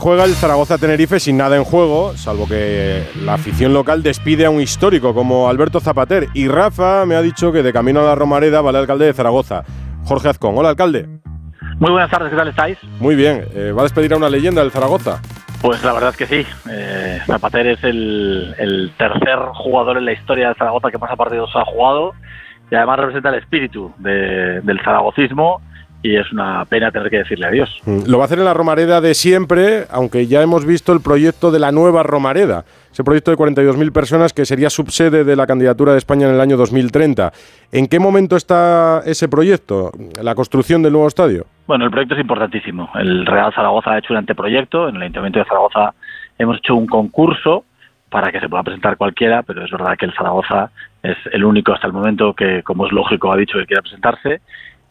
Juega 0.00 0.24
el 0.24 0.34
Zaragoza-Tenerife 0.34 1.20
sin 1.20 1.36
nada 1.36 1.56
en 1.56 1.64
juego, 1.64 2.16
salvo 2.16 2.48
que 2.48 3.04
la 3.22 3.34
afición 3.34 3.74
local 3.74 4.02
despide 4.02 4.46
a 4.46 4.50
un 4.50 4.62
histórico 4.62 5.12
como 5.12 5.50
Alberto 5.50 5.78
Zapater. 5.78 6.28
Y 6.32 6.48
Rafa 6.48 7.04
me 7.04 7.16
ha 7.16 7.20
dicho 7.20 7.52
que 7.52 7.62
de 7.62 7.70
camino 7.70 8.00
a 8.00 8.04
la 8.04 8.14
Romareda 8.14 8.62
va 8.62 8.70
el 8.70 8.76
alcalde 8.76 9.04
de 9.04 9.12
Zaragoza, 9.12 9.62
Jorge 10.04 10.30
Azcón. 10.30 10.56
Hola, 10.56 10.70
alcalde. 10.70 11.06
Muy 11.78 11.90
buenas 11.90 12.10
tardes, 12.10 12.30
¿qué 12.30 12.36
tal 12.36 12.48
estáis? 12.48 12.78
Muy 12.98 13.14
bien. 13.14 13.44
Eh, 13.54 13.72
¿Va 13.76 13.82
a 13.82 13.84
despedir 13.84 14.14
a 14.14 14.16
una 14.16 14.30
leyenda 14.30 14.62
del 14.62 14.70
Zaragoza? 14.70 15.20
Pues 15.60 15.84
la 15.84 15.92
verdad 15.92 16.10
es 16.10 16.16
que 16.16 16.26
sí. 16.26 16.46
Eh, 16.70 17.20
Zapater 17.26 17.66
es 17.66 17.84
el, 17.84 18.90
tercer 18.96 19.38
jugador 19.52 19.98
en 19.98 20.06
la 20.06 20.12
historia 20.12 20.46
del 20.46 20.56
Zaragoza 20.56 20.90
que 20.90 20.96
más 20.96 21.14
partidos 21.14 21.50
ha 21.54 21.66
jugado 21.66 22.14
y 22.70 22.74
además 22.74 23.00
representa 23.00 23.28
el 23.28 23.34
espíritu 23.34 23.92
del 23.98 24.80
zaragocismo 24.82 25.60
y 26.02 26.16
es 26.16 26.32
una 26.32 26.64
pena 26.64 26.90
tener 26.90 27.10
que 27.10 27.18
decirle 27.18 27.46
adiós. 27.46 27.80
Mm, 27.84 28.06
lo 28.06 28.18
va 28.18 28.24
a 28.24 28.26
hacer 28.26 28.38
en 28.38 28.44
la 28.44 28.54
Romareda 28.54 29.00
de 29.00 29.14
siempre, 29.14 29.84
aunque 29.90 30.26
ya 30.26 30.42
hemos 30.42 30.64
visto 30.64 30.92
el 30.92 31.00
proyecto 31.00 31.50
de 31.50 31.58
la 31.58 31.72
nueva 31.72 32.02
Romareda, 32.02 32.64
ese 32.90 33.04
proyecto 33.04 33.30
de 33.30 33.36
42.000 33.36 33.92
personas 33.92 34.32
que 34.32 34.44
sería 34.44 34.70
subsede 34.70 35.24
de 35.24 35.36
la 35.36 35.46
candidatura 35.46 35.92
de 35.92 35.98
España 35.98 36.28
en 36.28 36.34
el 36.34 36.40
año 36.40 36.56
2030. 36.56 37.32
¿En 37.72 37.86
qué 37.86 37.98
momento 38.00 38.36
está 38.36 39.02
ese 39.04 39.28
proyecto, 39.28 39.92
la 40.22 40.34
construcción 40.34 40.82
del 40.82 40.92
nuevo 40.92 41.06
estadio? 41.06 41.44
Bueno, 41.66 41.84
el 41.84 41.90
proyecto 41.90 42.14
es 42.14 42.20
importantísimo. 42.20 42.90
El 42.94 43.26
Real 43.26 43.52
Zaragoza 43.54 43.92
ha 43.92 43.98
hecho 43.98 44.12
un 44.12 44.18
anteproyecto, 44.18 44.88
en 44.88 44.96
el 44.96 45.02
Ayuntamiento 45.02 45.38
de 45.38 45.44
Zaragoza 45.44 45.94
hemos 46.38 46.56
hecho 46.56 46.74
un 46.74 46.86
concurso 46.86 47.64
para 48.08 48.32
que 48.32 48.40
se 48.40 48.48
pueda 48.48 48.64
presentar 48.64 48.96
cualquiera, 48.96 49.42
pero 49.42 49.64
es 49.64 49.70
verdad 49.70 49.96
que 49.96 50.06
el 50.06 50.14
Zaragoza 50.14 50.70
es 51.02 51.16
el 51.32 51.44
único 51.44 51.72
hasta 51.72 51.86
el 51.86 51.92
momento 51.92 52.34
que, 52.34 52.62
como 52.62 52.86
es 52.86 52.92
lógico, 52.92 53.32
ha 53.32 53.36
dicho 53.36 53.58
que 53.58 53.66
quiere 53.66 53.82
presentarse 53.82 54.40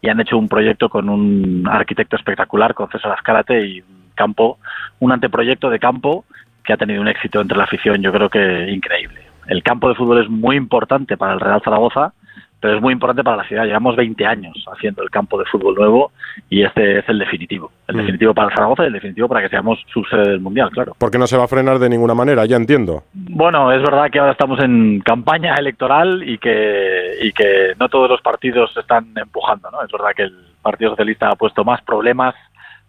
y 0.02 0.08
han 0.08 0.20
hecho 0.20 0.38
un 0.38 0.48
proyecto 0.48 0.88
con 0.88 1.08
un 1.08 1.68
arquitecto 1.70 2.16
espectacular, 2.16 2.74
con 2.74 2.88
César 2.90 3.12
Azcárate 3.12 3.66
y 3.66 3.80
un 3.80 4.10
campo, 4.14 4.58
un 4.98 5.12
anteproyecto 5.12 5.70
de 5.70 5.78
campo 5.78 6.24
que 6.64 6.72
ha 6.72 6.76
tenido 6.76 7.00
un 7.00 7.08
éxito 7.08 7.40
entre 7.40 7.56
la 7.56 7.64
afición, 7.64 8.02
yo 8.02 8.12
creo 8.12 8.28
que 8.28 8.70
increíble. 8.70 9.20
El 9.46 9.62
campo 9.62 9.88
de 9.88 9.94
fútbol 9.94 10.22
es 10.22 10.28
muy 10.28 10.56
importante 10.56 11.16
para 11.16 11.34
el 11.34 11.40
Real 11.40 11.62
Zaragoza, 11.64 12.12
pero 12.60 12.76
es 12.76 12.82
muy 12.82 12.92
importante 12.92 13.24
para 13.24 13.38
la 13.38 13.44
ciudad. 13.44 13.64
Llevamos 13.64 13.96
20 13.96 14.26
años 14.26 14.52
haciendo 14.70 15.02
el 15.02 15.10
campo 15.10 15.38
de 15.38 15.46
fútbol 15.46 15.74
nuevo 15.74 16.12
y 16.50 16.62
este 16.62 16.98
es 16.98 17.08
el 17.08 17.18
definitivo. 17.18 17.72
El 17.88 17.96
mm. 17.96 17.98
definitivo 17.98 18.34
para 18.34 18.54
Zaragoza 18.54 18.84
y 18.84 18.86
el 18.88 18.92
definitivo 18.92 19.28
para 19.28 19.40
que 19.40 19.48
seamos 19.48 19.78
subsede 19.92 20.28
del 20.28 20.40
Mundial, 20.40 20.70
claro. 20.70 20.94
Porque 20.98 21.18
no 21.18 21.26
se 21.26 21.38
va 21.38 21.44
a 21.44 21.48
frenar 21.48 21.78
de 21.78 21.88
ninguna 21.88 22.14
manera, 22.14 22.44
ya 22.44 22.56
entiendo. 22.56 23.04
Bueno, 23.14 23.72
es 23.72 23.80
verdad 23.80 24.10
que 24.10 24.18
ahora 24.18 24.32
estamos 24.32 24.62
en 24.62 25.00
campaña 25.00 25.54
electoral 25.54 26.22
y 26.28 26.36
que, 26.38 26.99
y 27.20 27.32
que 27.32 27.74
no 27.78 27.88
todos 27.88 28.08
los 28.08 28.22
partidos 28.22 28.74
están 28.76 29.12
empujando, 29.14 29.70
¿no? 29.70 29.82
Es 29.82 29.92
verdad 29.92 30.10
que 30.16 30.22
el 30.22 30.34
Partido 30.62 30.90
Socialista 30.90 31.28
ha 31.28 31.36
puesto 31.36 31.64
más 31.64 31.82
problemas 31.82 32.34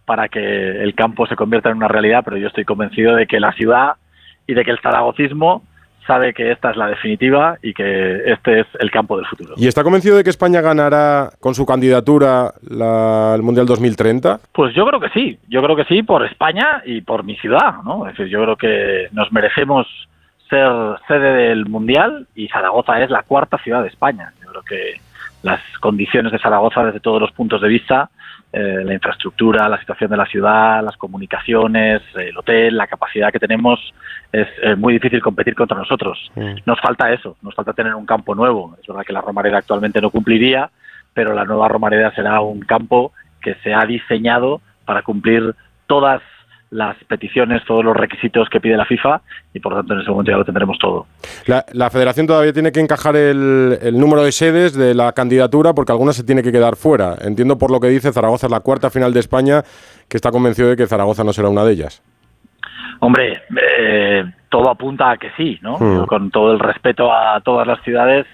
para 0.05 0.29
que 0.29 0.39
el 0.81 0.95
campo 0.95 1.27
se 1.27 1.35
convierta 1.35 1.69
en 1.69 1.77
una 1.77 1.87
realidad, 1.87 2.21
pero 2.23 2.37
yo 2.37 2.47
estoy 2.47 2.65
convencido 2.65 3.15
de 3.15 3.27
que 3.27 3.39
la 3.39 3.51
ciudad 3.53 3.93
y 4.47 4.53
de 4.53 4.63
que 4.63 4.71
el 4.71 4.79
zaragocismo 4.79 5.63
sabe 6.07 6.33
que 6.33 6.51
esta 6.51 6.71
es 6.71 6.77
la 6.77 6.87
definitiva 6.87 7.57
y 7.61 7.73
que 7.73 8.23
este 8.25 8.61
es 8.61 8.67
el 8.79 8.89
campo 8.89 9.17
del 9.17 9.25
futuro. 9.27 9.53
¿Y 9.57 9.67
está 9.67 9.83
convencido 9.83 10.17
de 10.17 10.23
que 10.23 10.31
España 10.31 10.59
ganará 10.61 11.29
con 11.39 11.53
su 11.53 11.65
candidatura 11.65 12.53
el 12.69 13.41
Mundial 13.43 13.65
2030? 13.67 14.39
Pues 14.51 14.73
yo 14.73 14.85
creo 14.87 14.99
que 14.99 15.09
sí, 15.09 15.37
yo 15.47 15.61
creo 15.61 15.75
que 15.75 15.85
sí 15.85 16.03
por 16.03 16.25
España 16.25 16.81
y 16.85 17.01
por 17.01 17.23
mi 17.23 17.35
ciudad, 17.37 17.83
¿no? 17.85 18.07
Es 18.07 18.17
decir, 18.17 18.31
yo 18.31 18.41
creo 18.43 18.55
que 18.55 19.09
nos 19.11 19.31
merecemos 19.31 19.87
ser 20.51 20.71
sede 21.07 21.47
del 21.47 21.65
Mundial 21.65 22.27
y 22.35 22.49
Zaragoza 22.49 23.01
es 23.01 23.09
la 23.09 23.23
cuarta 23.23 23.57
ciudad 23.57 23.81
de 23.81 23.87
España. 23.87 24.33
Yo 24.43 24.49
creo 24.49 24.63
que 24.63 25.01
las 25.43 25.61
condiciones 25.79 26.31
de 26.31 26.39
Zaragoza 26.39 26.83
desde 26.83 26.99
todos 26.99 27.19
los 27.19 27.31
puntos 27.31 27.61
de 27.61 27.69
vista 27.69 28.11
eh, 28.53 28.83
la 28.83 28.93
infraestructura, 28.93 29.69
la 29.69 29.79
situación 29.79 30.11
de 30.11 30.17
la 30.17 30.25
ciudad, 30.25 30.83
las 30.83 30.97
comunicaciones, 30.97 32.01
el 32.15 32.37
hotel, 32.37 32.75
la 32.75 32.85
capacidad 32.85 33.31
que 33.31 33.39
tenemos, 33.39 33.79
es 34.33 34.77
muy 34.77 34.93
difícil 34.93 35.21
competir 35.21 35.55
contra 35.55 35.77
nosotros. 35.77 36.29
Mm. 36.35 36.55
Nos 36.65 36.79
falta 36.81 37.13
eso, 37.13 37.37
nos 37.41 37.55
falta 37.55 37.71
tener 37.71 37.95
un 37.95 38.05
campo 38.05 38.35
nuevo. 38.35 38.75
Es 38.81 38.85
verdad 38.85 39.03
que 39.05 39.13
la 39.13 39.21
Romareda 39.21 39.59
actualmente 39.59 40.01
no 40.01 40.09
cumpliría, 40.09 40.69
pero 41.13 41.33
la 41.33 41.45
nueva 41.45 41.69
Romareda 41.69 42.13
será 42.13 42.41
un 42.41 42.59
campo 42.59 43.13
que 43.41 43.55
se 43.63 43.73
ha 43.73 43.85
diseñado 43.85 44.59
para 44.83 45.01
cumplir 45.01 45.55
todas 45.87 46.21
las 46.71 46.95
peticiones, 47.03 47.63
todos 47.65 47.83
los 47.83 47.95
requisitos 47.95 48.49
que 48.49 48.61
pide 48.61 48.77
la 48.77 48.85
FIFA 48.85 49.21
y 49.53 49.59
por 49.59 49.73
lo 49.73 49.79
tanto 49.79 49.93
en 49.93 49.99
ese 49.99 50.09
momento 50.09 50.31
ya 50.31 50.37
lo 50.37 50.45
tendremos 50.45 50.77
todo. 50.79 51.05
La, 51.45 51.89
federación 51.89 52.27
todavía 52.27 52.53
tiene 52.53 52.71
que 52.71 52.79
encajar 52.79 53.15
el, 53.17 53.77
número 53.93 54.23
de 54.23 54.31
sedes 54.31 54.73
de 54.73 54.95
la 54.95 55.11
candidatura 55.11 55.73
porque 55.73 55.91
algunas 55.91 56.15
se 56.15 56.23
tiene 56.23 56.41
que 56.41 56.51
quedar 56.51 56.77
fuera. 56.77 57.15
Entiendo 57.21 57.57
por 57.57 57.71
lo 57.71 57.79
que 57.81 57.87
dice 57.87 58.13
Zaragoza 58.13 58.47
es 58.47 58.51
la 58.51 58.61
cuarta 58.61 58.89
final 58.89 59.13
de 59.13 59.19
España 59.19 59.63
que 60.07 60.15
está 60.15 60.31
convencido 60.31 60.69
de 60.69 60.77
que 60.77 60.87
Zaragoza 60.87 61.25
no 61.25 61.33
será 61.33 61.49
una 61.49 61.65
de 61.65 61.73
ellas. 61.73 62.01
Hombre, 62.99 63.41
eh, 63.79 64.23
todo 64.49 64.69
apunta 64.69 65.11
a 65.11 65.17
que 65.17 65.31
sí, 65.35 65.59
¿no? 65.61 65.77
Hmm. 65.77 66.05
Con 66.05 66.31
todo 66.31 66.53
el 66.53 66.59
respeto 66.59 67.11
a 67.11 67.41
todas 67.41 67.67
las 67.67 67.81
ciudades, 67.83 68.25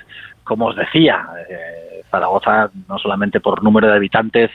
como 0.47 0.67
os 0.67 0.75
decía, 0.75 1.27
eh, 1.49 2.03
Zaragoza 2.09 2.69
no 2.87 2.97
solamente 2.97 3.39
por 3.39 3.63
número 3.63 3.87
de 3.87 3.95
habitantes, 3.95 4.49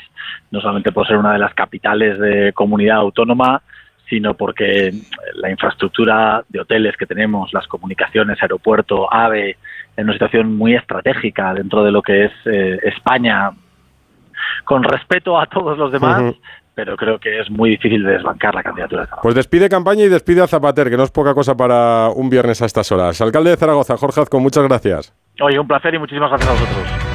no 0.51 0.61
solamente 0.61 0.93
por 0.93 1.07
ser 1.07 1.19
una 1.19 1.33
de 1.33 1.39
las 1.39 1.55
capitales 1.55 2.19
de 2.19 2.53
comunidad 2.53 2.97
autónoma, 2.97 3.63
sino 4.09 4.35
porque 4.35 4.93
la 5.35 5.51
infraestructura 5.51 6.45
de 6.49 6.61
hoteles 6.61 6.97
que 6.97 7.07
tenemos, 7.07 7.53
las 7.53 7.67
comunicaciones, 7.67 8.43
aeropuerto, 8.43 9.13
AVE, 9.13 9.57
en 9.97 10.05
una 10.05 10.13
situación 10.13 10.55
muy 10.55 10.75
estratégica 10.75 11.55
dentro 11.55 11.83
de 11.85 11.93
lo 11.93 12.03
que 12.03 12.25
es 12.25 12.33
eh, 12.47 12.79
España, 12.83 13.51
con 14.65 14.83
respeto 14.83 15.39
a 15.39 15.47
todos 15.47 15.79
los 15.79 15.93
demás, 15.93 16.35
pero 16.75 16.97
creo 16.97 17.19
que 17.19 17.41
es 17.41 17.51
muy 17.51 17.71
difícil 17.71 18.03
de 18.03 18.13
desbancar 18.13 18.55
la 18.55 18.63
candidatura. 18.63 19.09
Pues 19.23 19.35
despide 19.35 19.69
campaña 19.69 20.05
y 20.05 20.09
despide 20.09 20.43
a 20.43 20.47
Zapater, 20.47 20.91
que 20.91 20.97
no 20.97 21.05
es 21.05 21.11
poca 21.11 21.35
cosa 21.35 21.57
para 21.57 22.09
un 22.15 22.31
viernes 22.31 22.63
a 22.63 22.67
estas 22.67 22.91
horas. 22.93 23.21
Alcalde 23.21 23.51
de 23.51 23.57
Zaragoza, 23.57 23.97
Jorge 23.97 24.21
Azco, 24.23 24.41
muchas 24.41 24.65
gracias. 24.65 25.15
Oye, 25.45 25.59
un 25.59 25.67
placer 25.67 25.93
y 25.93 25.99
muchísimas 25.99 26.31
gracias 26.31 26.49
a 26.49 26.53
vosotros. 26.53 27.12